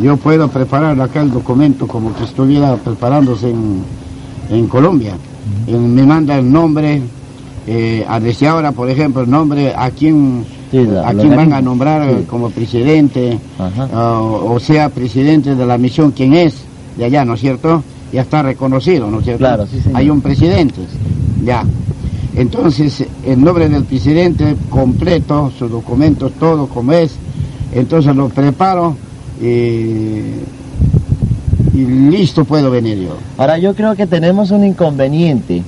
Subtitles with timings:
[0.00, 3.82] yo puedo preparar acá el documento como que estuviera preparándose en,
[4.50, 5.14] en Colombia.
[5.68, 7.02] Me manda el nombre,
[7.66, 11.52] eh, a desde ahora, por ejemplo, el nombre a quién, Sí, la- a quién van
[11.52, 12.24] a nombrar Sí.
[12.28, 16.56] como presidente, ah, o sea, presidente de la misión, quién es,
[16.96, 17.82] de allá, ¿no es cierto?
[18.12, 19.38] Ya está reconocido, ¿no es cierto?
[19.40, 19.78] Claro, sí.
[19.94, 20.80] Hay un presidente,
[21.44, 21.64] ya.
[22.36, 27.12] Entonces, el nombre del presidente completo, sus documentos, todo como es,
[27.72, 28.96] entonces lo preparo
[29.46, 30.44] eh,
[31.74, 33.16] y listo puedo venir yo.
[33.36, 35.62] Ahora yo creo que tenemos un inconveniente.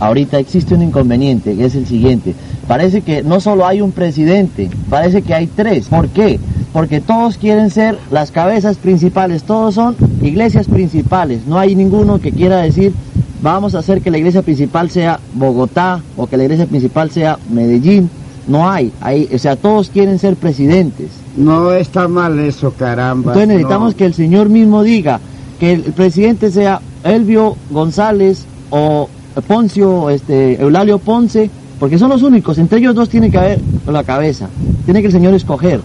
[0.00, 2.34] Ahorita existe un inconveniente, que es el siguiente.
[2.68, 5.86] Parece que no solo hay un presidente, parece que hay tres.
[5.88, 6.38] ¿Por qué?
[6.72, 11.46] Porque todos quieren ser las cabezas principales, todos son iglesias principales.
[11.46, 12.92] No hay ninguno que quiera decir,
[13.40, 17.38] vamos a hacer que la iglesia principal sea Bogotá o que la iglesia principal sea
[17.50, 18.10] Medellín.
[18.46, 21.08] No hay, hay o sea, todos quieren ser presidentes.
[21.36, 23.32] No está mal eso, caramba.
[23.32, 23.96] Entonces necesitamos no.
[23.96, 25.20] que el señor mismo diga
[25.58, 29.08] que el presidente sea Elvio González o
[29.46, 32.56] Poncio, este, Eulalio Ponce, porque son los únicos.
[32.58, 34.48] Entre ellos dos tiene que haber la cabeza.
[34.84, 35.80] Tiene que el señor escoger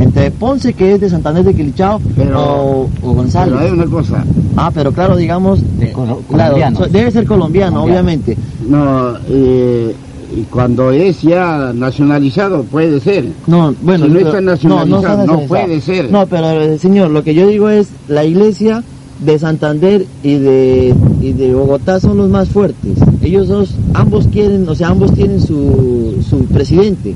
[0.00, 3.54] entre Ponce, que es de Santander de Quilichao, Pero- o, o González.
[3.56, 4.24] Pero hay una cosa,
[4.56, 5.60] Ah, pero claro, digamos,
[5.94, 6.56] Colo- claro,
[6.90, 7.82] debe ser colombiano, Colombiano.
[7.84, 8.36] obviamente.
[8.68, 9.94] no, eh,
[10.36, 13.26] y cuando es ya nacionalizado puede ser.
[13.46, 15.48] No, bueno, Si no está nacionalizado, no nacionalizado.
[15.48, 16.10] puede ser.
[16.10, 18.82] No, pero eh, señor, lo que yo digo es la iglesia
[19.20, 22.98] de Santander y de y de Bogotá son los más fuertes.
[23.22, 27.14] Ellos dos, ambos quieren, o sea, ambos tienen su, su presidente.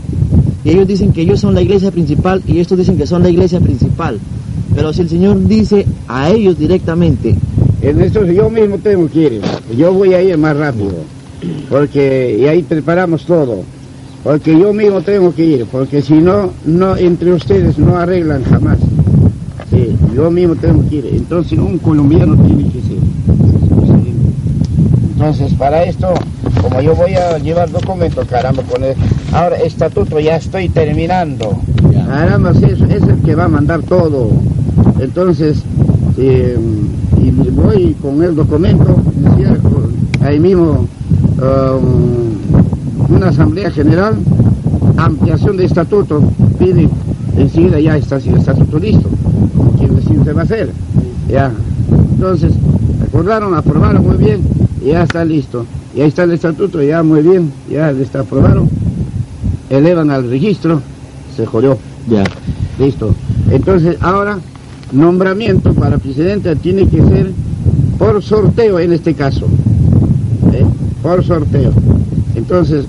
[0.64, 3.30] Y ellos dicen que ellos son la iglesia principal y estos dicen que son la
[3.30, 4.18] iglesia principal.
[4.74, 7.34] Pero si el Señor dice a ellos directamente,
[7.82, 9.40] En esto yo mismo tengo que ir.
[9.76, 10.92] Yo voy a ir más rápido.
[11.68, 13.62] Porque y ahí preparamos todo.
[14.22, 15.66] Porque yo mismo tengo que ir.
[15.66, 18.78] Porque si no, no entre ustedes no arreglan jamás.
[19.70, 21.06] Sí, yo mismo tengo que ir.
[21.12, 22.96] Entonces un colombiano tiene que ser.
[25.16, 26.12] Entonces para esto,
[26.60, 28.94] como yo voy a llevar documentos, caramba, con el,
[29.32, 31.58] ahora estatuto ya estoy terminando.
[32.06, 34.30] Caramba, sí, es, el que va a mandar todo.
[35.00, 35.62] Entonces,
[36.18, 36.58] eh,
[37.22, 38.96] y voy con el documento,
[40.20, 40.86] ahí mismo,
[41.38, 44.16] um, una asamblea general,
[44.96, 46.22] ampliación de estatuto,
[46.58, 46.88] pide,
[47.36, 49.08] enseguida ya está el estatuto listo,
[49.56, 50.70] como quien decir se va a hacer.
[51.28, 51.52] Ya.
[52.12, 52.54] Entonces,
[53.02, 54.40] acordaron, aprobaron muy bien,
[54.82, 55.66] y ya está listo.
[55.94, 58.68] Y ahí está el estatuto, ya muy bien, ya está aprobaron,
[59.70, 60.80] elevan al registro,
[61.34, 61.78] se jodió.
[62.08, 62.24] ya,
[62.78, 63.14] Listo.
[63.50, 64.38] Entonces, ahora,
[64.92, 67.32] nombramiento para presidente tiene que ser
[67.98, 69.46] por sorteo en este caso.
[71.06, 71.70] Por sorteo.
[72.34, 72.84] Entonces,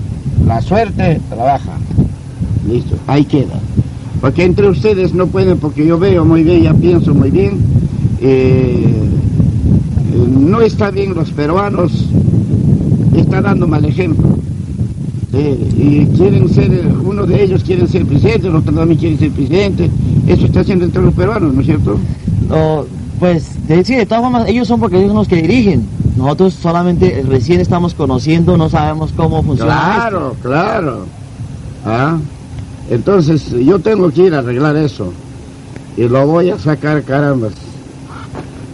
[0.48, 1.74] la suerte trabaja.
[2.68, 3.60] Listo, ahí queda.
[4.20, 7.60] Porque entre ustedes no pueden, porque yo veo muy bien, ya pienso muy bien.
[8.20, 8.92] eh,
[10.32, 12.10] no está bien los peruanos,
[13.16, 14.30] está dando mal ejemplo.
[15.34, 16.72] Eh, y quieren ser,
[17.06, 19.92] uno de ellos quieren ser presidente, el otro también quiere ser presidente.
[20.26, 22.00] Eso está haciendo entre los peruanos, ¿no es cierto?
[22.50, 22.86] o,
[23.20, 25.84] pues de, de todas formas ellos son porque ellos son los que dirigen.
[26.18, 29.94] Nosotros solamente recién estamos conociendo, no sabemos cómo funciona.
[29.96, 31.06] Claro, claro.
[31.86, 32.18] Ah,
[32.90, 35.14] Entonces yo tengo que ir a arreglar eso.
[35.96, 37.54] Y lo voy a sacar, carambas.